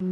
Hello, 0.00 0.06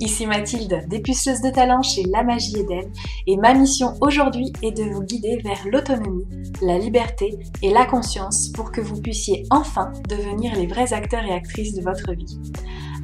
ici 0.00 0.26
Mathilde, 0.26 0.84
dépuceuse 0.88 1.40
de 1.40 1.48
talent 1.48 1.80
chez 1.80 2.02
La 2.12 2.22
Magie 2.22 2.58
Eden, 2.58 2.92
et 3.26 3.38
ma 3.38 3.54
mission 3.54 3.94
aujourd'hui 4.02 4.52
est 4.60 4.72
de 4.72 4.82
vous 4.82 5.02
guider 5.02 5.38
vers 5.42 5.66
l'autonomie, 5.72 6.26
la 6.60 6.76
liberté 6.76 7.38
et 7.62 7.70
la 7.70 7.86
conscience 7.86 8.50
pour 8.50 8.72
que 8.72 8.82
vous 8.82 9.00
puissiez 9.00 9.46
enfin 9.48 9.90
devenir 10.10 10.54
les 10.54 10.66
vrais 10.66 10.92
acteurs 10.92 11.24
et 11.24 11.32
actrices 11.32 11.72
de 11.72 11.80
votre 11.80 12.12
vie. 12.12 12.38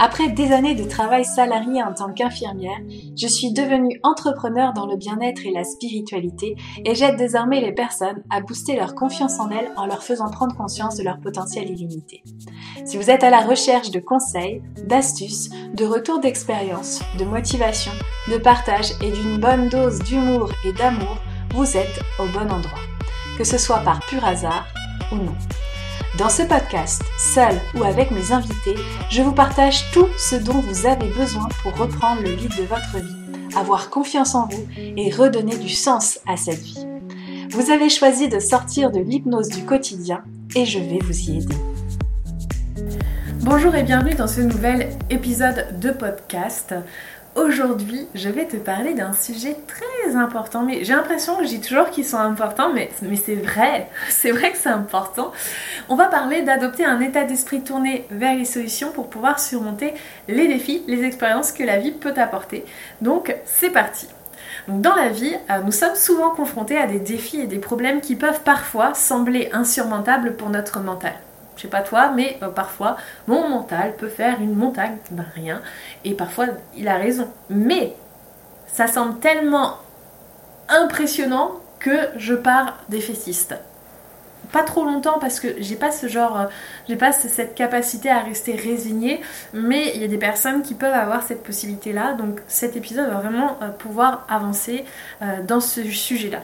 Après 0.03 0.31
des 0.31 0.51
années 0.53 0.75
de 0.75 0.85
travail 0.85 1.27
salarié 1.27 1.83
en 1.83 1.93
tant 1.93 2.13
qu'infirmière, 2.13 2.79
je 3.21 3.27
suis 3.27 3.53
devenue 3.53 4.01
entrepreneur 4.03 4.73
dans 4.73 4.87
le 4.87 4.97
bien-être 4.97 5.45
et 5.45 5.51
la 5.51 5.65
spiritualité 5.65 6.57
et 6.87 6.95
j'aide 6.95 7.17
désormais 7.17 7.61
les 7.61 7.73
personnes 7.73 8.23
à 8.31 8.41
booster 8.41 8.77
leur 8.77 8.95
confiance 8.95 9.39
en 9.41 9.51
elles 9.51 9.71
en 9.77 9.85
leur 9.85 10.03
faisant 10.03 10.31
prendre 10.31 10.57
conscience 10.57 10.97
de 10.97 11.03
leur 11.03 11.21
potentiel 11.21 11.71
illimité. 11.71 12.23
Si 12.87 12.97
vous 12.97 13.11
êtes 13.11 13.23
à 13.23 13.29
la 13.29 13.41
recherche 13.41 13.91
de 13.91 14.01
conseils, 14.01 14.63
d'astuces, 14.87 15.51
de 15.75 15.85
retours 15.85 16.21
d'expérience, 16.21 17.03
de 17.19 17.27
motivation, 17.27 17.93
de 18.31 18.39
partage 18.39 18.93
et 19.03 19.11
d'une 19.11 19.39
bonne 19.39 19.69
dose 19.69 19.99
d'humour 19.99 20.51
et 20.65 20.73
d'amour, 20.73 21.19
vous 21.55 21.77
êtes 21.77 22.01
au 22.19 22.27
bon 22.27 22.51
endroit. 22.51 22.81
Que 23.37 23.45
ce 23.45 23.59
soit 23.59 23.81
par 23.81 24.01
pur 24.07 24.25
hasard 24.25 24.67
ou 25.13 25.17
non. 25.17 25.37
Dans 26.19 26.29
ce 26.29 26.43
podcast, 26.43 27.03
seul 27.19 27.55
ou 27.75 27.85
avec 27.85 28.11
mes 28.11 28.33
invités, 28.33 28.75
je 29.11 29.23
vous 29.23 29.33
partage 29.33 29.91
tout 29.93 30.09
ce 30.19 30.35
dont 30.35 30.61
vous 30.61 30.85
avez 30.85 31.09
besoin 31.11 31.49
pour 31.63 31.77
reprendre 31.77 32.21
le 32.23 32.33
lead 32.33 32.51
de 32.57 32.65
votre 32.65 32.99
vie, 32.99 33.57
avoir 33.57 33.91
confiance 33.91 34.35
en 34.35 34.49
vous 34.49 34.67
et 34.77 35.13
redonner 35.13 35.57
du 35.57 35.69
sens 35.69 36.19
à 36.27 36.37
cette 36.37 36.59
vie. 36.59 36.85
Vous 37.51 37.71
avez 37.71 37.89
choisi 37.89 38.29
de 38.29 38.41
sortir 38.41 38.91
de 38.91 38.99
l'hypnose 38.99 39.51
du 39.51 39.65
quotidien 39.65 40.25
et 40.57 40.65
je 40.65 40.81
vais 40.81 40.99
vous 41.01 41.31
y 41.31 41.39
aider. 41.39 41.57
Bonjour 43.43 43.75
et 43.77 43.85
bienvenue 43.85 44.15
dans 44.15 44.29
ce 44.29 44.41
nouvel 44.41 44.91
épisode 45.11 45.79
de 45.81 45.91
podcast 45.93 46.75
Aujourd'hui, 47.37 48.09
je 48.17 48.29
vais 48.29 48.47
te 48.47 48.57
parler 48.57 48.93
d'un 48.93 49.13
sujet 49.13 49.57
très 49.69 50.17
important, 50.17 50.65
mais 50.65 50.83
j'ai 50.83 50.95
l'impression 50.95 51.37
que 51.37 51.45
je 51.45 51.49
dis 51.51 51.61
toujours 51.61 51.89
qu'ils 51.91 52.05
sont 52.05 52.19
importants, 52.19 52.73
mais, 52.73 52.91
mais 53.03 53.15
c'est 53.15 53.37
vrai, 53.37 53.89
c'est 54.09 54.33
vrai 54.33 54.51
que 54.51 54.59
c'est 54.59 54.69
important. 54.69 55.31
On 55.89 55.95
va 55.95 56.07
parler 56.07 56.43
d'adopter 56.43 56.85
un 56.85 56.99
état 56.99 57.23
d'esprit 57.23 57.63
tourné 57.63 58.05
vers 58.11 58.35
les 58.35 58.45
solutions 58.45 58.91
pour 58.91 59.09
pouvoir 59.09 59.39
surmonter 59.39 59.95
les 60.27 60.49
défis, 60.49 60.83
les 60.89 61.05
expériences 61.05 61.53
que 61.53 61.63
la 61.63 61.79
vie 61.79 61.93
peut 61.93 62.15
apporter. 62.17 62.65
Donc, 63.01 63.33
c'est 63.45 63.71
parti. 63.71 64.09
dans 64.67 64.97
la 64.97 65.09
vie, 65.09 65.37
euh, 65.51 65.61
nous 65.65 65.73
sommes 65.73 65.95
souvent 65.95 66.31
confrontés 66.31 66.79
à 66.79 66.89
des 66.89 66.99
défis 66.99 67.43
et 67.43 67.47
des 67.47 67.61
problèmes 67.61 68.01
qui 68.01 68.17
peuvent 68.17 68.41
parfois 68.43 68.95
sembler 68.95 69.51
insurmontables 69.53 70.35
pour 70.35 70.51
notre 70.51 70.81
mental 70.81 71.15
je 71.61 71.67
sais 71.67 71.69
pas 71.69 71.83
toi, 71.83 72.11
mais 72.15 72.39
euh, 72.43 72.49
parfois 72.49 72.97
mon 73.27 73.47
mental 73.49 73.95
peut 73.97 74.09
faire 74.09 74.41
une 74.41 74.55
montagne 74.55 74.97
d'un 75.11 75.27
rien, 75.35 75.61
et 76.05 76.15
parfois 76.15 76.47
il 76.75 76.89
a 76.89 76.97
raison. 76.97 77.29
Mais 77.51 77.95
ça 78.67 78.87
semble 78.87 79.19
tellement 79.19 79.77
impressionnant 80.71 81.53
que 81.79 82.09
je 82.17 82.33
pars 82.35 82.79
défaitiste. 82.89 83.57
Pas 84.53 84.63
trop 84.63 84.85
longtemps 84.85 85.19
parce 85.21 85.39
que 85.39 85.49
j'ai 85.59 85.77
pas 85.77 85.93
ce 85.93 86.09
genre, 86.09 86.41
euh, 86.41 86.47
j'ai 86.89 86.97
pas 86.97 87.13
cette 87.13 87.55
capacité 87.55 88.09
à 88.09 88.21
rester 88.21 88.57
résignée, 88.57 89.21
mais 89.53 89.93
il 89.95 90.01
y 90.01 90.05
a 90.05 90.09
des 90.09 90.19
personnes 90.19 90.63
qui 90.63 90.73
peuvent 90.73 90.95
avoir 90.95 91.23
cette 91.23 91.43
possibilité-là. 91.43 92.15
Donc 92.15 92.41
cet 92.49 92.75
épisode 92.75 93.11
va 93.11 93.17
vraiment 93.17 93.59
euh, 93.61 93.69
pouvoir 93.69 94.25
avancer 94.31 94.87
dans 95.47 95.61
ce 95.61 95.83
sujet-là. 95.83 96.41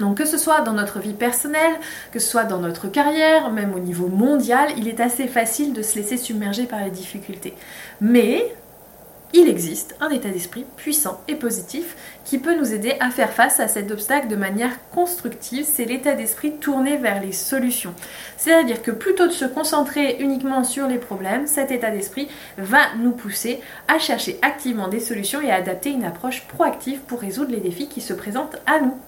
Donc 0.00 0.18
que 0.18 0.24
ce 0.24 0.38
soit 0.38 0.62
dans 0.62 0.72
notre 0.72 0.98
vie 0.98 1.14
personnelle, 1.14 1.74
que 2.12 2.18
ce 2.18 2.28
soit 2.28 2.44
dans 2.44 2.58
notre 2.58 2.88
carrière, 2.88 3.50
même 3.50 3.74
au 3.74 3.78
niveau 3.78 4.08
mondial, 4.08 4.70
il 4.76 4.88
est 4.88 5.00
assez 5.00 5.26
facile 5.26 5.72
de 5.72 5.82
se 5.82 5.96
laisser 5.96 6.16
submerger 6.16 6.64
par 6.64 6.82
les 6.82 6.90
difficultés. 6.90 7.54
Mais 8.00 8.54
il 9.34 9.48
existe 9.48 9.96
un 10.00 10.10
état 10.10 10.28
d'esprit 10.28 10.66
puissant 10.76 11.22
et 11.26 11.36
positif 11.36 11.96
qui 12.26 12.36
peut 12.36 12.54
nous 12.54 12.74
aider 12.74 12.96
à 13.00 13.10
faire 13.10 13.32
face 13.32 13.60
à 13.60 13.68
cet 13.68 13.90
obstacle 13.90 14.28
de 14.28 14.36
manière 14.36 14.72
constructive. 14.90 15.64
C'est 15.66 15.86
l'état 15.86 16.14
d'esprit 16.14 16.52
tourné 16.58 16.98
vers 16.98 17.18
les 17.22 17.32
solutions. 17.32 17.94
C'est-à-dire 18.36 18.82
que 18.82 18.90
plutôt 18.90 19.26
de 19.26 19.32
se 19.32 19.46
concentrer 19.46 20.18
uniquement 20.20 20.64
sur 20.64 20.86
les 20.86 20.98
problèmes, 20.98 21.46
cet 21.46 21.70
état 21.70 21.90
d'esprit 21.90 22.28
va 22.58 22.94
nous 22.98 23.12
pousser 23.12 23.60
à 23.88 23.98
chercher 23.98 24.38
activement 24.42 24.88
des 24.88 25.00
solutions 25.00 25.40
et 25.40 25.50
à 25.50 25.56
adapter 25.56 25.90
une 25.90 26.04
approche 26.04 26.46
proactive 26.46 27.00
pour 27.00 27.20
résoudre 27.20 27.52
les 27.52 27.60
défis 27.60 27.88
qui 27.88 28.02
se 28.02 28.12
présentent 28.12 28.58
à 28.66 28.80
nous. 28.80 28.98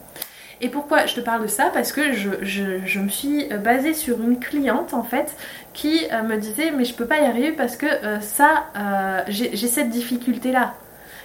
Et 0.65 0.71
pourquoi 0.71 1.05
je 1.05 1.15
te 1.15 1.21
parle 1.21 1.43
de 1.43 1.47
ça 1.47 1.71
Parce 1.75 1.93
que 1.93 2.15
je, 2.15 2.99
me 2.99 3.09
suis 3.11 3.49
basée 3.63 3.93
sur 3.93 4.23
une 4.23 4.41
cliente 4.41 4.95
en 4.95 5.03
fait 5.03 5.37
qui 5.75 6.07
euh, 6.11 6.23
me 6.23 6.39
disait 6.39 6.71
mais 6.71 6.87
je 6.87 6.95
peux 6.95 7.05
pas 7.05 7.19
y 7.19 7.27
arriver 7.27 7.53
parce 7.53 7.77
que 7.77 7.85
euh, 7.85 8.19
ça 8.21 8.65
euh, 8.75 9.21
j'ai 9.29 9.55
cette 9.69 9.91
difficulté 9.91 10.53
là. 10.53 10.73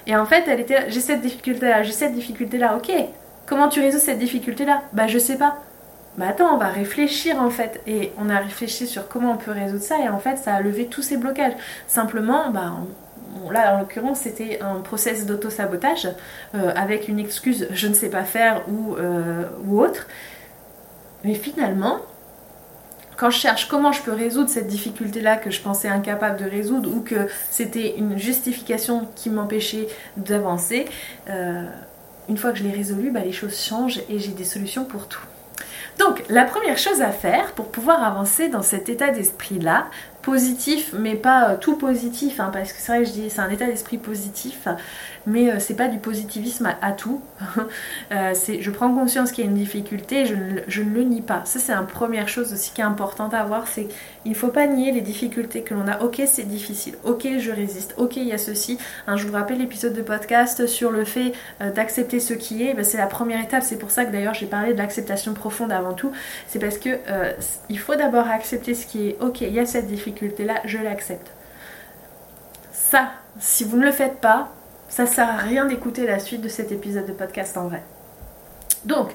Et 0.07 0.17
en 0.17 0.25
fait 0.25 0.43
elle 0.49 0.59
était 0.59 0.91
j'ai 0.91 0.99
cette 0.99 1.21
difficulté 1.21 1.69
là, 1.69 1.83
j'ai 1.83 1.93
cette 1.93 2.13
difficulté 2.13 2.57
là, 2.57 2.75
ok. 2.75 2.91
Comment 3.45 3.69
tu 3.69 3.79
résous 3.79 3.99
cette 3.99 4.19
difficulté 4.19 4.65
là 4.65 4.81
Bah 4.91 5.07
je 5.07 5.17
sais 5.17 5.37
pas. 5.37 5.59
Bah 6.17 6.25
attends, 6.27 6.53
on 6.53 6.57
va 6.57 6.67
réfléchir 6.67 7.41
en 7.41 7.49
fait. 7.49 7.81
Et 7.87 8.11
on 8.17 8.29
a 8.29 8.39
réfléchi 8.39 8.87
sur 8.87 9.07
comment 9.07 9.31
on 9.31 9.37
peut 9.37 9.51
résoudre 9.51 9.83
ça 9.83 9.99
et 10.03 10.09
en 10.09 10.19
fait 10.19 10.35
ça 10.35 10.53
a 10.53 10.59
levé 10.59 10.87
tous 10.87 11.01
ces 11.01 11.15
blocages. 11.15 11.53
Simplement, 11.87 12.49
bah 12.49 12.73
là 13.51 13.75
en 13.75 13.79
l'occurrence 13.79 14.21
c'était 14.21 14.59
un 14.61 14.81
process 14.81 15.25
d'auto-sabotage 15.25 16.07
euh, 16.55 16.71
avec 16.75 17.07
une 17.07 17.19
excuse 17.19 17.67
je 17.71 17.87
ne 17.87 17.93
sais 17.93 18.09
pas 18.09 18.23
faire 18.23 18.63
ou, 18.67 18.95
euh, 18.95 19.43
ou 19.65 19.81
autre. 19.81 20.07
Mais 21.23 21.33
finalement, 21.33 21.99
quand 23.19 23.29
je 23.29 23.37
cherche 23.37 23.67
comment 23.67 23.91
je 23.91 24.01
peux 24.01 24.13
résoudre 24.13 24.49
cette 24.49 24.67
difficulté-là 24.67 25.35
que 25.35 25.51
je 25.51 25.61
pensais 25.61 25.89
incapable 25.89 26.37
de 26.37 26.49
résoudre 26.49 26.89
ou 26.89 27.01
que 27.01 27.27
c'était 27.49 27.97
une 27.97 28.17
justification 28.17 29.09
qui 29.15 29.29
m'empêchait 29.29 29.87
d'avancer, 30.15 30.85
euh, 31.29 31.65
une 32.29 32.37
fois 32.37 32.51
que 32.51 32.59
je 32.59 32.63
l'ai 32.63 32.71
résolu, 32.71 33.11
bah, 33.11 33.19
les 33.19 33.33
choses 33.33 33.61
changent 33.61 33.99
et 34.09 34.19
j'ai 34.19 34.31
des 34.31 34.45
solutions 34.45 34.85
pour 34.85 35.09
tout. 35.09 35.19
Donc, 35.97 36.23
la 36.29 36.45
première 36.45 36.77
chose 36.77 37.01
à 37.01 37.11
faire 37.11 37.51
pour 37.51 37.65
pouvoir 37.65 38.05
avancer 38.05 38.47
dans 38.47 38.61
cet 38.61 38.87
état 38.87 39.11
d'esprit-là, 39.11 39.87
positif, 40.21 40.93
mais 40.97 41.15
pas 41.15 41.51
euh, 41.51 41.57
tout 41.57 41.77
positif, 41.77 42.39
hein, 42.39 42.49
parce 42.51 42.73
que 42.73 42.79
c'est 42.79 42.91
vrai 42.91 43.03
que 43.03 43.07
je 43.07 43.13
dis 43.13 43.29
c'est 43.29 43.39
un 43.39 43.49
état 43.49 43.65
d'esprit 43.65 43.97
positif, 43.97 44.67
mais 45.25 45.49
euh, 45.49 45.59
c'est 45.59 45.75
pas 45.75 45.87
du 45.87 45.97
positivisme 45.97 46.69
à, 46.81 46.91
tout. 46.91 47.21
Euh, 48.11 48.33
je 48.33 48.71
prends 48.71 48.91
conscience 48.93 49.31
qu'il 49.31 49.43
y 49.43 49.47
a 49.47 49.49
une 49.49 49.57
difficulté, 49.57 50.25
je 50.25 50.33
ne, 50.33 50.61
je 50.67 50.81
ne 50.81 50.93
le 50.93 51.03
nie 51.03 51.21
pas. 51.21 51.43
Ça 51.45 51.59
c'est 51.59 51.73
une 51.73 51.85
première 51.85 52.27
chose 52.27 52.51
aussi 52.53 52.71
qui 52.71 52.81
est 52.81 52.83
importante 52.83 53.33
à 53.35 53.43
voir, 53.43 53.67
c'est 53.67 53.87
il 54.25 54.31
ne 54.31 54.35
faut 54.35 54.47
pas 54.47 54.65
nier 54.65 54.91
les 54.91 55.01
difficultés 55.01 55.61
que 55.61 55.75
l'on 55.75 55.87
a. 55.87 56.01
Ok 56.01 56.21
c'est 56.25 56.47
difficile, 56.47 56.95
ok 57.03 57.27
je 57.37 57.51
résiste, 57.51 57.93
ok 57.97 58.15
il 58.15 58.27
y 58.27 58.33
a 58.33 58.39
ceci. 58.39 58.79
Hein, 59.05 59.15
je 59.15 59.27
vous 59.27 59.33
rappelle 59.33 59.59
l'épisode 59.59 59.93
de 59.93 60.01
podcast 60.01 60.65
sur 60.65 60.89
le 60.89 61.05
fait 61.05 61.33
d'accepter 61.59 62.19
ce 62.19 62.33
qui 62.33 62.63
est, 62.63 62.73
ben, 62.73 62.83
c'est 62.83 62.97
la 62.97 63.07
première 63.07 63.43
étape, 63.43 63.63
c'est 63.63 63.77
pour 63.77 63.91
ça 63.91 64.05
que 64.05 64.11
d'ailleurs 64.11 64.33
j'ai 64.33 64.47
parlé 64.47 64.73
de 64.73 64.77
l'acceptation 64.79 65.33
profonde 65.33 65.71
avant 65.71 65.93
tout, 65.93 66.11
c'est 66.47 66.59
parce 66.59 66.79
que 66.79 66.89
il 67.69 67.77
faut 67.77 67.95
d'abord 67.95 68.27
accepter 68.27 68.73
ce 68.73 68.87
qui 68.87 69.09
est 69.09 69.17
ok, 69.21 69.41
il 69.41 69.53
y 69.53 69.59
a 69.59 69.65
cette 69.67 69.87
difficulté 69.87 70.08
là 70.39 70.61
je 70.65 70.77
l'accepte. 70.77 71.31
Ça, 72.71 73.11
si 73.39 73.63
vous 73.63 73.77
ne 73.77 73.85
le 73.85 73.91
faites 73.91 74.19
pas, 74.19 74.49
ça 74.89 75.05
sert 75.05 75.29
à 75.29 75.37
rien 75.37 75.65
d'écouter 75.65 76.05
la 76.05 76.19
suite 76.19 76.41
de 76.41 76.47
cet 76.47 76.71
épisode 76.71 77.05
de 77.05 77.11
podcast 77.11 77.55
en 77.57 77.67
vrai. 77.67 77.83
Donc, 78.85 79.11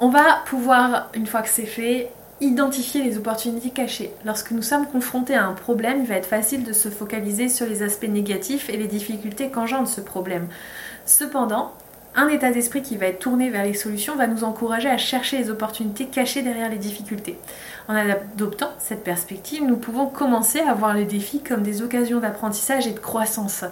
on 0.00 0.10
va 0.10 0.42
pouvoir, 0.46 1.08
une 1.14 1.26
fois 1.26 1.42
que 1.42 1.48
c'est 1.48 1.66
fait, 1.66 2.10
identifier 2.40 3.02
les 3.02 3.18
opportunités 3.18 3.70
cachées. 3.70 4.12
Lorsque 4.24 4.52
nous 4.52 4.62
sommes 4.62 4.86
confrontés 4.86 5.34
à 5.34 5.46
un 5.46 5.54
problème, 5.54 6.00
il 6.00 6.06
va 6.06 6.14
être 6.16 6.26
facile 6.26 6.64
de 6.64 6.72
se 6.72 6.88
focaliser 6.88 7.48
sur 7.48 7.66
les 7.66 7.82
aspects 7.82 8.08
négatifs 8.08 8.68
et 8.70 8.76
les 8.76 8.86
difficultés 8.86 9.50
qu'engendre 9.50 9.88
ce 9.88 10.00
problème. 10.00 10.46
Cependant, 11.04 11.72
un 12.18 12.26
état 12.26 12.50
d'esprit 12.50 12.82
qui 12.82 12.96
va 12.96 13.06
être 13.06 13.20
tourné 13.20 13.48
vers 13.48 13.64
les 13.64 13.74
solutions 13.74 14.16
va 14.16 14.26
nous 14.26 14.42
encourager 14.42 14.88
à 14.88 14.98
chercher 14.98 15.38
les 15.38 15.50
opportunités 15.50 16.06
cachées 16.06 16.42
derrière 16.42 16.68
les 16.68 16.76
difficultés. 16.76 17.38
En 17.86 17.94
adoptant 17.94 18.70
cette 18.78 19.04
perspective, 19.04 19.62
nous 19.62 19.76
pouvons 19.76 20.06
commencer 20.06 20.58
à 20.58 20.74
voir 20.74 20.94
les 20.94 21.04
défis 21.04 21.40
comme 21.40 21.62
des 21.62 21.80
occasions 21.80 22.18
d'apprentissage 22.18 22.88
et 22.88 22.92
de 22.92 22.98
croissance. 22.98 23.64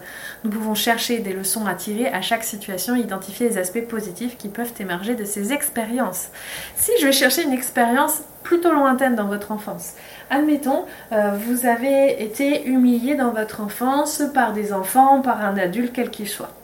Nous 0.45 0.51
pouvons 0.51 0.77
chercher 0.77 1.19
des 1.19 1.33
leçons 1.33 1.67
à 1.67 1.75
tirer 1.75 2.07
à 2.07 2.23
chaque 2.23 2.45
situation 2.45 2.95
et 2.95 3.01
identifier 3.01 3.49
les 3.49 3.59
aspects 3.59 3.87
positifs 3.89 4.39
qui 4.39 4.49
peuvent 4.49 4.73
émerger 4.79 5.17
de 5.17 5.25
ces 5.25 5.53
expériences. 5.53 6.29
Si 6.77 6.93
je 7.01 7.07
vais 7.07 7.13
chercher 7.13 7.43
une 7.43 7.53
expérience 7.53 8.23
plutôt 8.45 8.71
lointaine 8.71 9.17
dans 9.17 9.27
votre 9.27 9.51
enfance, 9.51 9.95
admettons, 10.31 10.85
euh, 11.11 11.33
vous 11.37 11.67
avez 11.67 12.23
été 12.23 12.65
humilié 12.65 13.17
dans 13.17 13.33
votre 13.33 13.61
enfance 13.61 14.23
par 14.33 14.53
des 14.53 14.73
enfants, 14.73 15.21
par 15.21 15.45
un 15.45 15.59
adulte, 15.59 15.91
quel 15.93 16.11
qu'il 16.11 16.29
soit. 16.29 16.56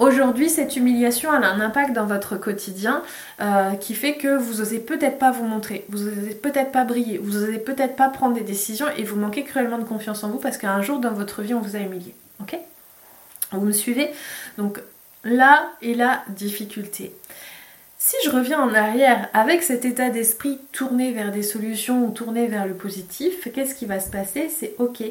Aujourd'hui, 0.00 0.48
cette 0.48 0.76
humiliation 0.76 1.30
a 1.30 1.36
un 1.36 1.60
impact 1.60 1.92
dans 1.92 2.06
votre 2.06 2.38
quotidien 2.38 3.02
euh, 3.42 3.74
qui 3.74 3.94
fait 3.94 4.14
que 4.14 4.34
vous 4.34 4.62
osez 4.62 4.78
peut-être 4.78 5.18
pas 5.18 5.30
vous 5.30 5.44
montrer, 5.44 5.84
vous 5.90 6.08
osez 6.08 6.34
peut-être 6.34 6.72
pas 6.72 6.84
briller, 6.84 7.18
vous 7.18 7.36
osez 7.36 7.58
peut-être 7.58 7.96
pas 7.96 8.08
prendre 8.08 8.34
des 8.34 8.40
décisions 8.40 8.86
et 8.96 9.04
vous 9.04 9.16
manquez 9.16 9.44
cruellement 9.44 9.76
de 9.76 9.84
confiance 9.84 10.24
en 10.24 10.30
vous 10.30 10.38
parce 10.38 10.56
qu'un 10.56 10.80
jour 10.80 11.00
dans 11.00 11.12
votre 11.12 11.42
vie 11.42 11.52
on 11.52 11.60
vous 11.60 11.76
a 11.76 11.80
humilié. 11.80 12.14
Ok? 12.40 12.56
Vous 13.52 13.60
me 13.60 13.72
suivez? 13.72 14.08
Donc 14.56 14.80
là 15.22 15.68
est 15.82 15.92
la 15.92 16.22
difficulté. 16.30 17.14
Si 18.02 18.16
je 18.24 18.30
reviens 18.30 18.62
en 18.62 18.72
arrière 18.72 19.28
avec 19.34 19.62
cet 19.62 19.84
état 19.84 20.08
d'esprit 20.08 20.58
tourné 20.72 21.12
vers 21.12 21.32
des 21.32 21.42
solutions 21.42 22.06
ou 22.06 22.10
tourné 22.12 22.46
vers 22.46 22.66
le 22.66 22.72
positif, 22.72 23.46
qu'est-ce 23.52 23.74
qui 23.74 23.84
va 23.84 24.00
se 24.00 24.08
passer? 24.08 24.48
C'est 24.48 24.74
ok, 24.78 25.02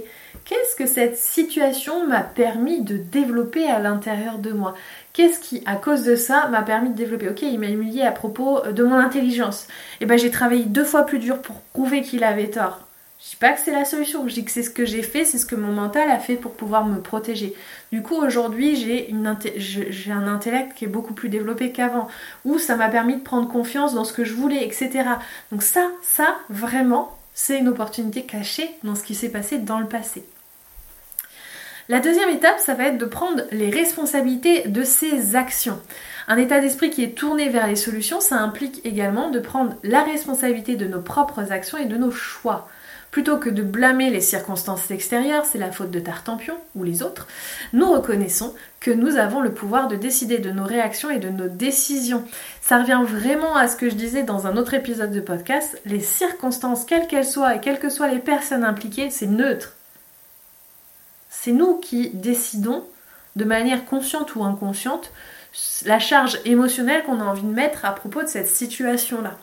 qu'est-ce 0.44 0.76
que 0.76 0.88
cette 0.88 1.16
situation 1.16 2.08
m'a 2.08 2.22
permis 2.22 2.82
de 2.82 2.98
développer 2.98 3.70
à 3.70 3.78
l'intérieur 3.78 4.40
de 4.40 4.54
moi? 4.54 4.74
Qu'est-ce 5.14 5.40
qui, 5.40 5.62
à 5.68 5.76
cause 5.76 6.02
de 6.02 6.16
ça, 6.16 6.48
m'a 6.48 6.64
permis 6.64 6.90
de 6.90 6.96
développer? 6.96 7.30
Ok, 7.30 7.44
il 7.44 7.60
m'a 7.60 7.68
humilié 7.68 8.02
à 8.02 8.12
propos 8.12 8.62
de 8.62 8.84
mon 8.84 8.98
intelligence. 8.98 9.68
Et 10.02 10.06
eh 10.06 10.06
ben 10.08 10.18
j'ai 10.18 10.32
travaillé 10.32 10.64
deux 10.64 10.84
fois 10.84 11.06
plus 11.06 11.20
dur 11.20 11.44
pour 11.44 11.62
prouver 11.74 12.02
qu'il 12.02 12.24
avait 12.24 12.50
tort. 12.50 12.89
Je 13.22 13.32
dis 13.32 13.36
pas 13.36 13.52
que 13.52 13.60
c'est 13.60 13.72
la 13.72 13.84
solution, 13.84 14.26
je 14.30 14.34
dis 14.34 14.46
que 14.46 14.52
c'est 14.52 14.64
ce 14.64 14.70
que 14.70 14.86
j'ai 14.86 15.04
fait, 15.04 15.26
c'est 15.26 15.38
ce 15.38 15.46
que 15.46 15.56
mon 15.56 15.74
mental 15.74 16.10
a 16.10 16.20
fait 16.20 16.38
pour 16.38 16.54
pouvoir 16.54 16.86
me 16.86 17.02
protéger. 17.02 17.54
Du 17.92 18.02
coup, 18.02 18.16
aujourd'hui, 18.16 18.78
j'ai, 18.78 19.14
un 19.14 20.28
intellect 20.28 20.74
qui 20.74 20.86
est 20.86 20.90
beaucoup 20.90 21.14
plus 21.14 21.28
développé 21.28 21.74
qu'avant, 21.74 22.08
où 22.46 22.60
ça 22.60 22.78
m'a 22.78 22.88
permis 22.88 23.18
de 23.18 23.22
prendre 23.22 23.50
confiance 23.50 23.94
dans 23.94 24.06
ce 24.06 24.14
que 24.14 24.24
je 24.24 24.34
voulais, 24.34 24.64
etc. 24.64 25.04
Donc 25.52 25.64
ça, 25.64 25.90
ça, 26.02 26.38
vraiment, 26.50 27.18
c'est 27.34 27.60
une 27.60 27.68
opportunité 27.68 28.24
cachée 28.24 28.72
dans 28.84 28.96
ce 28.96 29.04
qui 29.04 29.16
s'est 29.16 29.30
passé 29.30 29.58
dans 29.58 29.80
le 29.80 29.88
passé. 29.88 30.24
La 31.90 32.00
deuxième 32.00 32.30
étape, 32.30 32.60
ça 32.60 32.74
va 32.74 32.86
être 32.86 33.00
de 33.00 33.06
prendre 33.06 33.44
les 33.52 33.70
responsabilités 33.70 34.68
de 34.68 34.84
ses 34.84 35.36
actions. 35.36 35.82
Un 36.30 36.38
état 36.38 36.62
d'esprit 36.62 36.90
qui 36.90 37.04
est 37.04 37.18
tourné 37.18 37.50
vers 37.50 37.68
les 37.68 37.76
solutions, 37.76 38.22
ça 38.22 38.38
implique 38.38 38.86
également 38.86 39.30
de 39.30 39.40
prendre 39.40 39.76
la 39.84 40.04
responsabilité 40.04 40.78
de 40.78 40.88
nos 40.88 41.02
propres 41.02 41.52
actions 41.52 41.78
et 41.78 41.86
de 41.86 41.98
nos 41.98 42.12
choix. 42.12 42.70
Plutôt 43.12 43.38
que 43.38 43.50
de 43.50 43.64
blâmer 43.64 44.12
les 44.12 44.22
circonstances 44.22 44.92
extérieures, 44.92 45.46
c'est 45.46 45.58
la 45.58 45.72
faute 45.72 45.90
de 45.90 46.00
Tartampion 46.00 46.56
ou 46.76 46.84
les 46.84 47.02
autres, 47.02 47.28
nous 47.74 47.92
reconnaissons 47.92 48.54
que 48.80 48.92
nous 48.92 49.18
avons 49.18 49.42
le 49.42 49.52
pouvoir 49.52 49.88
de 49.88 49.96
décider 49.96 50.38
de 50.38 50.52
nos 50.52 50.64
réactions 50.64 51.10
et 51.10 51.18
de 51.18 51.30
nos 51.30 51.48
décisions. 51.48 52.24
Ça 52.62 52.78
revient 52.78 53.02
vraiment 53.04 53.56
à 53.56 53.68
ce 53.68 53.76
que 53.76 53.90
je 53.90 53.96
disais 53.96 54.24
dans 54.24 54.46
un 54.46 54.58
autre 54.58 54.76
épisode 54.76 55.12
de 55.12 55.22
podcast, 55.22 55.82
les 55.86 56.02
circonstances, 56.02 56.86
quelles 56.86 57.08
qu'elles 57.08 57.26
soient 57.26 57.56
et 57.56 57.60
quelles 57.60 57.80
que 57.80 57.90
soient 57.90 58.10
les 58.10 58.20
personnes 58.20 58.64
impliquées, 58.64 59.10
c'est 59.10 59.26
neutre. 59.26 59.74
C'est 61.30 61.52
nous 61.52 61.78
qui 61.78 62.12
décidons 62.12 62.86
de 63.36 63.46
manière 63.46 63.86
consciente 63.86 64.36
ou 64.36 64.44
inconsciente 64.44 65.12
la 65.86 66.00
charge 66.00 66.40
émotionnelle 66.46 67.04
qu'on 67.04 67.20
a 67.20 67.26
envie 67.26 67.42
de 67.42 67.48
mettre 67.48 67.86
à 67.86 67.96
propos 67.96 68.22
de 68.22 68.28
cette 68.28 68.48
situation-là. 68.48 69.38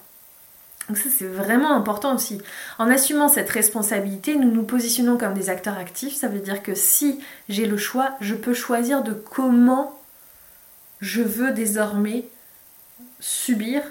Donc 0.88 0.98
ça 0.98 1.08
c'est 1.10 1.26
vraiment 1.26 1.74
important 1.74 2.14
aussi. 2.14 2.40
En 2.78 2.88
assumant 2.90 3.28
cette 3.28 3.50
responsabilité, 3.50 4.36
nous 4.36 4.50
nous 4.50 4.62
positionnons 4.62 5.18
comme 5.18 5.34
des 5.34 5.50
acteurs 5.50 5.78
actifs. 5.78 6.14
Ça 6.14 6.28
veut 6.28 6.40
dire 6.40 6.62
que 6.62 6.74
si 6.74 7.20
j'ai 7.48 7.66
le 7.66 7.76
choix, 7.76 8.16
je 8.20 8.34
peux 8.34 8.54
choisir 8.54 9.02
de 9.02 9.12
comment 9.12 10.00
je 11.00 11.22
veux 11.22 11.52
désormais 11.52 12.28
subir 13.20 13.82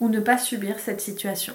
ou 0.00 0.08
ne 0.08 0.20
pas 0.20 0.38
subir 0.38 0.78
cette 0.78 1.00
situation. 1.00 1.54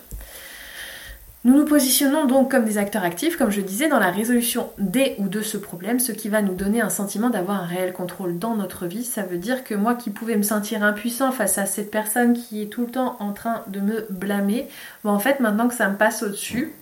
Nous 1.47 1.55
nous 1.55 1.63
positionnons 1.63 2.25
donc 2.25 2.51
comme 2.51 2.65
des 2.65 2.77
acteurs 2.77 3.05
actifs, 3.05 3.37
comme 3.37 3.51
je 3.51 3.61
disais, 3.61 3.87
dans 3.87 3.99
la 3.99 4.11
résolution 4.11 4.69
des 4.77 5.15
ou 5.17 5.29
de 5.29 5.41
ce 5.41 5.55
problème, 5.55 5.97
ce 5.97 6.11
qui 6.11 6.27
va 6.27 6.41
nous 6.41 6.53
donner 6.53 6.81
un 6.81 6.89
sentiment 6.89 7.29
d'avoir 7.29 7.63
un 7.63 7.65
réel 7.65 7.93
contrôle 7.93 8.37
dans 8.37 8.53
notre 8.53 8.85
vie. 8.85 9.05
Ça 9.05 9.21
veut 9.21 9.37
dire 9.37 9.63
que 9.63 9.73
moi 9.73 9.95
qui 9.95 10.09
pouvais 10.09 10.35
me 10.35 10.43
sentir 10.43 10.83
impuissant 10.83 11.31
face 11.31 11.57
à 11.57 11.65
cette 11.65 11.89
personne 11.89 12.33
qui 12.33 12.61
est 12.61 12.65
tout 12.65 12.81
le 12.81 12.91
temps 12.91 13.15
en 13.21 13.31
train 13.31 13.63
de 13.67 13.79
me 13.79 14.05
blâmer, 14.09 14.67
bon, 15.05 15.11
en 15.11 15.19
fait 15.19 15.39
maintenant 15.39 15.69
que 15.69 15.73
ça 15.73 15.87
me 15.87 15.95
passe 15.95 16.21
au-dessus, 16.21 16.73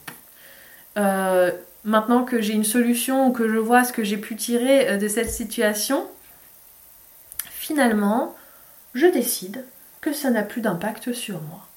euh, 0.97 1.51
maintenant 1.83 2.23
que 2.23 2.41
j'ai 2.41 2.53
une 2.53 2.63
solution, 2.63 3.31
que 3.31 3.47
je 3.47 3.57
vois 3.57 3.83
ce 3.83 3.93
que 3.93 4.03
j'ai 4.03 4.17
pu 4.17 4.35
tirer 4.35 4.89
euh, 4.89 4.97
de 4.97 5.07
cette 5.07 5.29
situation, 5.29 6.07
finalement, 7.51 8.35
je 8.95 9.05
décide 9.05 9.63
que 10.01 10.11
ça 10.11 10.31
n'a 10.31 10.41
plus 10.41 10.61
d'impact 10.61 11.13
sur 11.13 11.39
moi 11.43 11.67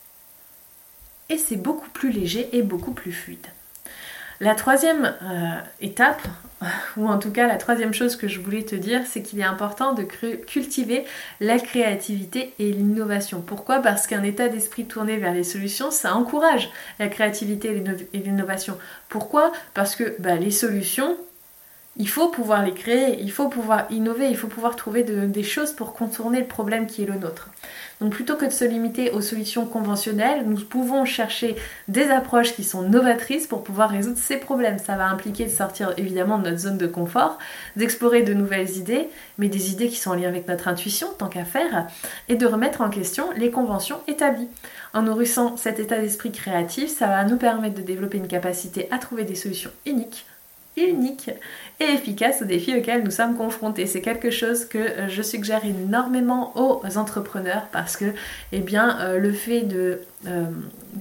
et 1.29 1.39
c'est 1.39 1.57
beaucoup 1.57 1.89
plus 1.91 2.11
léger 2.11 2.49
et 2.53 2.63
beaucoup 2.63 2.93
plus 2.93 3.13
fluide. 3.13 3.47
La 4.41 4.55
troisième 4.55 5.17
euh, 5.23 5.59
étape, 5.81 6.23
ou 6.97 7.09
en 7.09 7.19
tout 7.19 7.33
cas 7.33 7.49
la 7.49 7.57
troisième 7.57 7.93
chose 7.93 8.15
que 8.15 8.29
je 8.29 8.41
voulais 8.41 8.63
te 8.63 8.77
dire, 8.77 9.03
c'est 9.07 9.23
qu'il 9.23 9.41
est 9.41 9.45
important 9.45 9.95
de 9.95 10.03
cultiver 10.03 11.05
la 11.41 11.59
créativité 11.59 12.55
et 12.59 12.73
l'innovation. 12.73 13.41
Pourquoi? 13.41 13.81
Parce 13.81 14.07
qu'un 14.07 14.23
état 14.23 14.49
d'esprit 14.49 14.87
tourné 14.87 15.17
vers 15.17 15.35
les 15.35 15.45
solutions, 15.45 15.91
ça 15.91 16.15
encourage 16.15 16.71
la 17.01 17.09
créativité 17.09 17.83
et 18.13 18.19
l'innovation. 18.19 18.79
Pourquoi? 19.09 19.53
Parce 19.75 19.97
que 19.97 20.15
bah, 20.21 20.37
les 20.37 20.53
solutions, 20.53 21.17
il 21.97 22.09
faut 22.09 22.29
pouvoir 22.29 22.65
les 22.65 22.75
créer, 22.75 23.19
il 23.21 23.33
faut 23.33 23.49
pouvoir 23.49 23.87
innover, 23.91 24.29
il 24.29 24.37
faut 24.37 24.47
pouvoir 24.47 24.77
trouver 24.77 25.03
des 25.03 25.43
choses 25.43 25.73
pour 25.73 25.95
contourner 25.95 26.39
le 26.39 26.47
problème 26.47 26.87
qui 26.87 27.03
est 27.03 27.07
le 27.07 27.19
nôtre. 27.19 27.51
Donc 28.01 28.13
plutôt 28.13 28.37
que 28.37 28.45
de 28.45 28.51
se 28.51 28.65
limiter 28.65 29.11
aux 29.11 29.21
solutions 29.21 29.67
conventionnelles, 29.67 30.45
nous 30.47 30.65
pouvons 30.65 31.05
chercher 31.05 31.57
des 31.89 32.11
approches 32.11 32.55
qui 32.55 32.63
sont 32.63 32.83
novatrices 32.83 33.49
pour 33.49 33.65
pouvoir 33.65 33.91
résoudre 33.91 34.19
ces 34.19 34.37
problèmes. 34.37 34.79
Ça 34.79 34.97
va 34.97 35.09
impliquer 35.09 35.47
de 35.47 35.51
sortir 35.51 35.95
évidemment 35.97 36.39
de 36.39 36.45
notre 36.45 36.61
zone 36.61 36.79
de 36.79 36.87
confort, 36.87 37.39
d'explorer 37.75 38.23
de 38.23 38.35
nouvelles 38.35 38.77
idées, 38.77 39.09
mais 39.39 39.49
des 39.49 39.73
idées 39.73 39.89
qui 39.89 39.97
sont 39.97 40.11
en 40.11 40.15
lien 40.15 40.29
avec 40.29 40.47
notre 40.47 40.69
intuition, 40.69 41.09
tant 41.19 41.29
qu'à 41.29 41.45
faire, 41.45 41.89
et 42.29 42.37
de 42.37 42.47
remettre 42.47 42.83
en 42.83 42.91
question 42.91 43.25
les 43.37 43.51
conventions 43.51 43.99
établies. 44.07 44.49
En 44.95 45.03
nourrissant 45.03 45.57
cet 45.57 45.81
état 45.81 45.99
d'esprit 45.99 46.31
créatif, 46.31 46.91
ça 46.91 47.09
va 47.09 47.25
nous 47.25 47.37
permettre 47.37 47.75
de 47.75 47.83
développer 47.83 48.19
une 48.19 48.29
capacité 48.29 48.89
à 48.93 48.99
trouver 48.99 49.25
des 49.25 49.35
solutions 49.35 49.71
uniques 49.87 50.25
unique 50.87 51.31
et 51.81 51.85
efficace 51.85 52.43
aux 52.43 52.45
défis 52.45 52.77
auxquels 52.77 53.03
nous 53.05 53.11
sommes 53.11 53.37
confrontés. 53.37 53.87
C'est 53.87 54.01
quelque 54.01 54.31
chose 54.31 54.65
que 54.65 54.79
euh, 54.79 55.09
je 55.09 55.23
suggère 55.23 55.65
énormément 55.65 56.53
aux 56.57 56.99
entrepreneurs 56.99 57.67
parce 57.73 57.97
que 57.97 58.07
eh 58.53 58.61
bien, 58.61 58.99
euh, 59.01 59.19
le 59.19 59.33
fait 59.33 59.63
de 59.63 60.01
euh, 60.27 60.45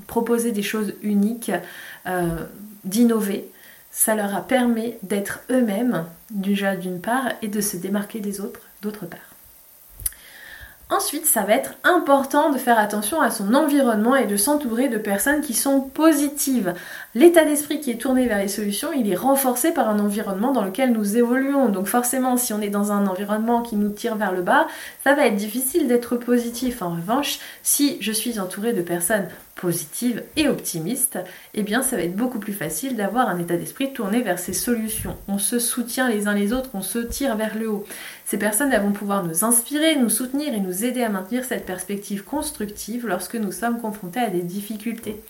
proposer 0.08 0.52
des 0.52 0.64
choses 0.64 0.94
uniques, 1.02 1.52
d'innover, 2.86 3.52
ça 3.92 4.16
leur 4.16 4.34
a 4.34 4.40
permis 4.40 4.94
d'être 5.04 5.42
eux-mêmes, 5.52 6.06
déjà 6.30 6.78
d'une 6.78 7.02
part, 7.02 7.34
et 7.42 7.50
de 7.50 7.60
se 7.60 7.76
démarquer 7.76 8.22
des 8.22 8.40
autres 8.40 8.62
d'autre 8.82 9.06
part. 9.06 9.28
Ensuite, 10.90 11.26
ça 11.26 11.42
va 11.42 11.54
être 11.54 11.74
important 11.84 12.50
de 12.50 12.58
faire 12.58 12.80
attention 12.80 13.22
à 13.22 13.30
son 13.30 13.54
environnement 13.54 14.16
et 14.16 14.26
de 14.26 14.38
s'entourer 14.38 14.88
de 14.88 14.98
personnes 14.98 15.42
qui 15.42 15.54
sont 15.54 15.82
positives. 15.82 16.74
L'état 17.18 17.46
d'esprit 17.46 17.80
qui 17.80 17.90
est 17.90 17.98
tourné 17.98 18.28
vers 18.28 18.38
les 18.38 18.48
solutions, 18.48 18.94
il 18.94 19.12
est 19.12 19.16
renforcé 19.16 19.72
par 19.72 19.90
un 19.90 19.98
environnement 19.98 20.52
dans 20.52 20.64
lequel 20.64 20.92
nous 20.92 21.18
évoluons. 21.18 21.68
Donc 21.70 21.88
forcément, 21.88 22.38
si 22.38 22.54
on 22.54 22.62
est 22.62 22.70
dans 22.70 22.92
un 22.92 23.08
environnement 23.08 23.64
qui 23.64 23.76
nous 23.76 23.90
tire 23.90 24.18
vers 24.18 24.32
le 24.32 24.44
bas, 24.44 24.68
ça 25.04 25.16
va 25.16 25.26
être 25.26 25.36
difficile 25.36 25.88
d'être 25.88 26.16
positif. 26.16 26.84
En 26.84 26.92
revanche, 26.92 27.40
si 27.64 27.98
je 28.02 28.12
suis 28.12 28.40
entourée 28.40 28.74
de 28.74 28.84
personnes 28.84 29.30
positive 29.58 30.24
et 30.36 30.48
optimiste, 30.48 31.20
eh 31.54 31.64
bien 31.64 31.82
ça 31.82 31.98
va 31.98 32.04
être 32.04 32.16
beaucoup 32.16 32.40
plus 32.40 32.54
facile 32.54 32.96
d'avoir 32.96 33.28
un 33.28 33.40
état 33.40 33.58
d'esprit 33.58 33.92
tourné 33.92 34.22
vers 34.22 34.40
ces 34.40 34.54
solutions. 34.54 35.18
On 35.28 35.40
se 35.40 35.60
soutient 35.60 36.10
les 36.10 36.28
uns 36.28 36.34
les 36.34 36.54
autres, 36.54 36.70
on 36.74 36.82
se 36.82 37.00
tire 37.00 37.36
vers 37.36 37.58
le 37.58 37.70
haut. 37.70 37.86
Ces 38.26 38.38
personnes 38.38 38.76
vont 38.78 38.92
pouvoir 38.92 39.24
nous 39.24 39.44
inspirer, 39.44 39.96
nous 39.96 40.10
soutenir 40.10 40.54
et 40.54 40.60
nous 40.60 40.86
aider 40.86 41.04
à 41.04 41.10
maintenir 41.10 41.44
cette 41.44 41.66
perspective 41.66 42.24
constructive 42.24 43.08
lorsque 43.08 43.36
nous 43.36 43.52
sommes 43.52 43.82
confrontés 43.82 44.20
à 44.20 44.30
des 44.30 44.42
difficultés. 44.42 45.22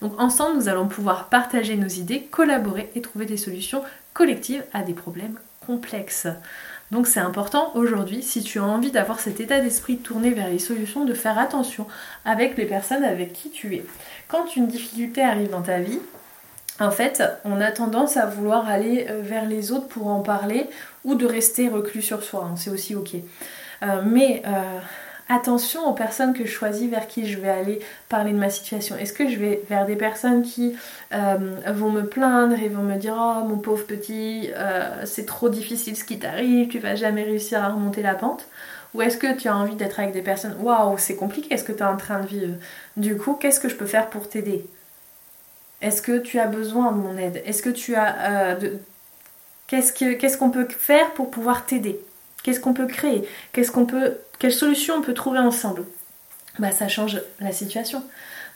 Donc 0.00 0.20
ensemble, 0.20 0.56
nous 0.56 0.68
allons 0.68 0.88
pouvoir 0.88 1.28
partager 1.34 1.74
nos 1.74 1.88
idées, 1.88 2.28
collaborer 2.30 2.92
et 2.94 3.00
trouver 3.00 3.26
des 3.26 3.36
solutions 3.36 3.82
collectives 4.12 4.62
à 4.72 4.82
des 4.84 4.92
problèmes 4.92 5.36
complexes. 5.66 6.28
Donc 6.92 7.08
c'est 7.08 7.18
important 7.18 7.72
aujourd'hui, 7.74 8.22
si 8.22 8.44
tu 8.44 8.60
as 8.60 8.62
envie 8.62 8.92
d'avoir 8.92 9.18
cet 9.18 9.40
état 9.40 9.58
d'esprit 9.58 9.96
tourné 9.96 10.30
vers 10.30 10.48
les 10.48 10.60
solutions, 10.60 11.04
de 11.04 11.12
faire 11.12 11.36
attention 11.36 11.88
avec 12.24 12.56
les 12.56 12.66
personnes 12.66 13.02
avec 13.02 13.32
qui 13.32 13.50
tu 13.50 13.74
es. 13.74 13.84
Quand 14.28 14.54
une 14.54 14.68
difficulté 14.68 15.22
arrive 15.22 15.50
dans 15.50 15.62
ta 15.62 15.80
vie, 15.80 15.98
en 16.78 16.92
fait, 16.92 17.20
on 17.44 17.60
a 17.60 17.72
tendance 17.72 18.16
à 18.16 18.26
vouloir 18.26 18.68
aller 18.68 19.08
euh, 19.10 19.20
vers 19.20 19.44
les 19.44 19.72
autres 19.72 19.88
pour 19.88 20.06
en 20.06 20.20
parler 20.20 20.70
ou 21.02 21.16
de 21.16 21.26
rester 21.26 21.68
reclus 21.68 22.02
sur 22.02 22.22
soi, 22.22 22.48
hein, 22.48 22.54
c'est 22.56 22.70
aussi 22.70 22.94
ok. 22.94 23.16
Euh, 23.82 24.02
mais 24.06 24.40
euh, 24.46 24.78
attention 25.28 25.88
aux 25.88 25.94
personnes 25.94 26.34
que 26.34 26.44
je 26.44 26.50
choisis 26.50 26.90
vers 26.90 27.06
qui 27.06 27.26
je 27.26 27.38
vais 27.38 27.48
aller 27.48 27.80
parler 28.08 28.32
de 28.32 28.38
ma 28.38 28.50
situation. 28.50 28.96
Est-ce 28.96 29.12
que 29.12 29.28
je 29.28 29.38
vais 29.38 29.62
vers 29.68 29.86
des 29.86 29.96
personnes 29.96 30.42
qui 30.42 30.76
euh, 31.12 31.56
vont 31.68 31.90
me 31.90 32.02
plaindre 32.02 32.58
et 32.58 32.68
vont 32.68 32.82
me 32.82 32.96
dire 32.96 33.14
Oh 33.18 33.44
mon 33.46 33.58
pauvre 33.58 33.84
petit, 33.86 34.50
euh, 34.54 35.04
c'est 35.04 35.26
trop 35.26 35.48
difficile 35.48 35.96
ce 35.96 36.04
qui 36.04 36.18
t'arrive, 36.18 36.68
tu 36.68 36.78
vas 36.78 36.94
jamais 36.94 37.22
réussir 37.22 37.62
à 37.62 37.68
remonter 37.68 38.02
la 38.02 38.14
pente? 38.14 38.46
Ou 38.94 39.02
est-ce 39.02 39.18
que 39.18 39.34
tu 39.36 39.48
as 39.48 39.56
envie 39.56 39.74
d'être 39.74 39.98
avec 39.98 40.12
des 40.12 40.22
personnes 40.22 40.56
Waouh, 40.60 40.98
c'est 40.98 41.16
compliqué 41.16 41.56
ce 41.56 41.64
que 41.64 41.72
tu 41.72 41.78
es 41.78 41.82
en 41.82 41.96
train 41.96 42.20
de 42.20 42.26
vivre. 42.26 42.54
Du 42.96 43.16
coup, 43.16 43.34
qu'est-ce 43.34 43.58
que 43.58 43.68
je 43.68 43.74
peux 43.74 43.86
faire 43.86 44.08
pour 44.08 44.28
t'aider? 44.28 44.64
Est-ce 45.80 46.00
que 46.00 46.18
tu 46.18 46.38
as 46.38 46.46
besoin 46.46 46.92
de 46.92 46.98
mon 46.98 47.18
aide? 47.18 47.42
Est-ce 47.44 47.62
que 47.62 47.70
tu 47.70 47.96
as. 47.96 48.14
Euh, 48.30 48.54
de... 48.56 48.78
Qu'est-ce 49.66 50.38
qu'on 50.38 50.50
peut 50.50 50.68
faire 50.68 51.12
pour 51.14 51.30
pouvoir 51.30 51.66
t'aider? 51.66 52.00
Qu'est-ce 52.44 52.60
qu'on 52.60 52.74
peut 52.74 52.86
créer? 52.86 53.26
Qu'est-ce 53.52 53.72
qu'on 53.72 53.86
peut, 53.86 54.18
quelle 54.38 54.52
solution 54.52 54.96
on 54.96 55.02
peut 55.02 55.14
trouver 55.14 55.38
ensemble? 55.38 55.84
Bah 56.58 56.70
ça 56.70 56.88
change 56.88 57.20
la 57.40 57.52
situation. 57.52 58.02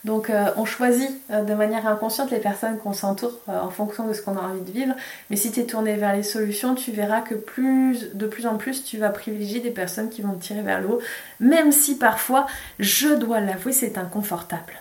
Donc 0.05 0.31
euh, 0.31 0.51
on 0.57 0.65
choisit 0.65 1.11
euh, 1.31 1.43
de 1.43 1.55
manière 1.55 1.87
inconsciente 1.87 2.31
les 2.31 2.39
personnes 2.39 2.79
qu'on 2.79 2.93
s'entoure 2.93 3.37
euh, 3.49 3.59
en 3.61 3.71
fonction 3.71 4.07
de 4.07 4.13
ce 4.13 4.23
qu'on 4.23 4.37
a 4.37 4.41
envie 4.41 4.61
de 4.61 4.71
vivre. 4.71 4.95
Mais 5.29 5.37
si 5.37 5.51
tu 5.51 5.61
es 5.61 5.67
tourné 5.67 5.97
vers 5.97 6.15
les 6.15 6.23
solutions, 6.23 6.75
tu 6.75 6.93
verras 6.93 7.21
que 7.21 7.35
de 7.35 8.27
plus 8.27 8.47
en 8.47 8.57
plus 8.57 8.85
tu 8.85 8.99
vas 8.99 9.11
privilégier 9.11 9.61
des 9.61 9.71
personnes 9.71 10.09
qui 10.09 10.23
vont 10.23 10.35
te 10.35 10.45
tirer 10.45 10.63
vers 10.63 10.81
le 10.81 10.89
haut, 10.89 11.01
même 11.41 11.73
si 11.73 11.99
parfois, 11.99 12.47
je 12.79 13.09
dois 13.09 13.41
l'avouer, 13.41 13.73
c'est 13.73 13.99
inconfortable. 13.99 14.75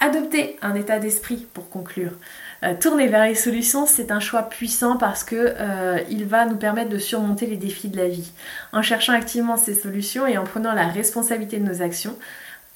Adopter 0.00 0.58
un 0.62 0.74
état 0.74 0.98
d'esprit 0.98 1.46
pour 1.54 1.70
conclure. 1.70 2.12
Tourner 2.80 3.06
vers 3.06 3.24
les 3.24 3.34
solutions, 3.34 3.86
c'est 3.86 4.10
un 4.10 4.20
choix 4.20 4.42
puissant 4.42 4.96
parce 4.96 5.24
que 5.24 5.54
il 6.10 6.24
va 6.26 6.46
nous 6.46 6.56
permettre 6.56 6.90
de 6.90 6.98
surmonter 6.98 7.46
les 7.46 7.56
défis 7.56 7.88
de 7.88 7.96
la 7.96 8.08
vie. 8.08 8.32
En 8.72 8.82
cherchant 8.82 9.12
activement 9.12 9.56
ces 9.56 9.74
solutions 9.74 10.26
et 10.26 10.38
en 10.38 10.44
prenant 10.44 10.72
la 10.72 10.88
responsabilité 10.88 11.58
de 11.58 11.64
nos 11.64 11.82
actions, 11.82 12.16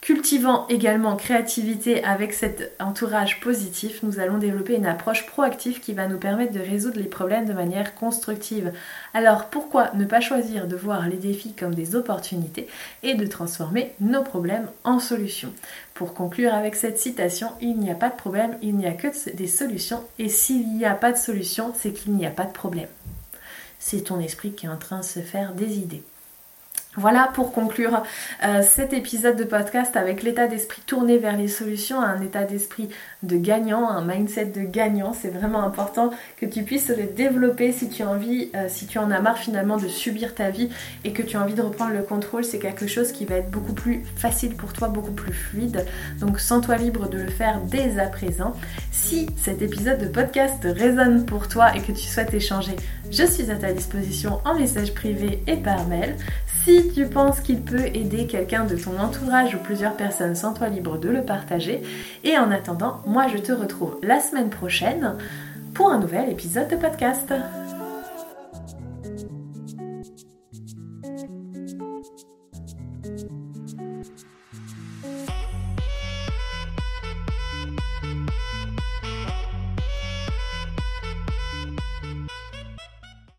Cultivant 0.03 0.67
également 0.67 1.15
créativité 1.15 2.03
avec 2.03 2.33
cet 2.33 2.73
entourage 2.81 3.39
positif, 3.39 4.03
nous 4.03 4.19
allons 4.19 4.39
développer 4.39 4.75
une 4.75 4.85
approche 4.85 5.27
proactive 5.27 5.79
qui 5.79 5.93
va 5.93 6.09
nous 6.09 6.19
permettre 6.19 6.53
de 6.53 6.59
résoudre 6.59 6.99
les 6.99 7.05
problèmes 7.05 7.47
de 7.47 7.53
manière 7.53 7.95
constructive. 7.95 8.73
Alors 9.15 9.47
pourquoi 9.47 9.93
ne 9.95 10.05
pas 10.05 10.21
choisir 10.21 10.67
de 10.67 10.75
voir 10.75 11.09
les 11.09 11.19
défis 11.19 11.53
comme 11.53 11.77
des 11.77 11.95
opportunités 11.95 12.67
et 13.05 13.15
de 13.15 13.29
transformer 13.29 13.93
nos 14.01 14.25
problèmes 14.25 14.69
en 14.83 14.99
solutions? 14.99 15.53
Pour 15.95 16.15
conclure 16.15 16.53
avec 16.53 16.75
cette 16.75 16.99
citation, 16.99 17.51
il 17.61 17.79
n'y 17.79 17.93
a 17.93 17.95
pas 17.95 18.11
de 18.11 18.17
problème, 18.17 18.59
il 18.61 18.77
n'y 18.77 18.87
a 18.87 18.95
que 18.95 19.07
des 19.37 19.47
solutions 19.47 20.03
et 20.19 20.29
s'il 20.29 20.69
n'y 20.77 20.85
a 20.85 20.97
pas 20.97 21.13
de 21.13 21.17
solution, 21.17 21.73
c'est 21.79 21.93
qu'il 21.93 22.15
n'y 22.15 22.27
a 22.27 22.31
pas 22.31 22.47
de 22.47 22.53
problème. 22.53 22.89
C'est 23.79 24.03
ton 24.03 24.19
esprit 24.19 24.51
qui 24.51 24.67
est 24.67 24.69
en 24.69 24.79
train 24.79 24.99
de 24.99 25.05
se 25.05 25.21
faire 25.21 25.53
des 25.53 25.79
idées. 25.79 26.03
Voilà 26.97 27.31
pour 27.33 27.53
conclure 27.53 28.03
euh, 28.45 28.61
cet 28.61 28.93
épisode 28.93 29.37
de 29.37 29.45
podcast 29.45 29.97
avec 29.97 30.23
l'état 30.23 30.47
d'esprit 30.47 30.83
tourné 30.85 31.17
vers 31.17 31.39
les 31.39 31.49
solutions, 31.49 31.99
un 31.99 32.21
état 32.21 32.45
d'esprit 32.45 32.91
de 33.23 33.39
gagnant, 33.39 33.89
un 33.89 34.05
mindset 34.05 34.47
de 34.47 34.61
gagnant. 34.61 35.15
C'est 35.15 35.31
vraiment 35.31 35.63
important 35.63 36.11
que 36.37 36.45
tu 36.45 36.65
puisses 36.65 36.89
le 36.89 37.05
développer 37.05 37.73
si 37.73 37.89
tu 37.89 38.03
as 38.03 38.09
envie, 38.11 38.51
euh, 38.55 38.67
si 38.69 38.87
tu 38.87 38.99
en 38.99 39.11
as 39.11 39.21
marre 39.21 39.39
finalement 39.39 39.79
de 39.79 39.89
subir 39.89 40.35
ta 40.35 40.51
vie 40.51 40.69
et 41.05 41.15
que 41.15 41.23
tu 41.23 41.39
as 41.39 41.41
envie 41.41 41.55
de 41.55 41.63
reprendre 41.63 41.95
le 41.95 42.03
contrôle. 42.03 42.45
C'est 42.45 42.59
quelque 42.59 42.87
chose 42.87 43.11
qui 43.13 43.25
va 43.25 43.37
être 43.37 43.51
beaucoup 43.51 43.73
plus 43.73 44.05
facile 44.17 44.55
pour 44.55 44.75
toi, 44.75 44.89
beaucoup 44.89 45.13
plus 45.13 45.33
fluide. 45.33 45.87
Donc 46.21 46.41
sens-toi 46.41 46.77
libre 46.77 47.09
de 47.09 47.17
le 47.17 47.31
faire 47.31 47.59
dès 47.65 47.99
à 47.99 48.09
présent. 48.09 48.55
Si 48.91 49.31
cet 49.39 49.63
épisode 49.63 49.99
de 49.99 50.09
podcast 50.09 50.59
résonne 50.63 51.25
pour 51.25 51.49
toi 51.49 51.75
et 51.75 51.81
que 51.81 51.93
tu 51.93 52.05
souhaites 52.05 52.35
échanger, 52.35 52.77
je 53.11 53.25
suis 53.25 53.51
à 53.51 53.57
ta 53.57 53.73
disposition 53.73 54.41
en 54.45 54.59
message 54.59 54.93
privé 54.93 55.43
et 55.47 55.57
par 55.57 55.87
mail. 55.87 56.17
Si 56.65 56.93
tu 56.95 57.07
penses 57.07 57.41
qu'il 57.41 57.61
peut 57.61 57.87
aider 57.87 58.29
quelqu'un 58.29 58.65
de 58.65 58.77
ton 58.77 58.97
entourage 59.01 59.57
ou 59.57 59.59
plusieurs 59.59 59.97
personnes, 59.97 60.37
sens-toi 60.37 60.69
libre 60.69 60.97
de 60.97 61.09
le 61.09 61.23
partager. 61.23 61.83
Et 62.23 62.39
en 62.39 62.53
attendant, 62.53 63.01
moi 63.05 63.27
je 63.27 63.39
te 63.39 63.51
retrouve 63.51 63.99
la 64.03 64.21
semaine 64.21 64.49
prochaine 64.49 65.17
pour 65.75 65.91
un 65.91 65.99
nouvel 65.99 66.31
épisode 66.31 66.69
de 66.69 66.77
podcast. 66.77 67.33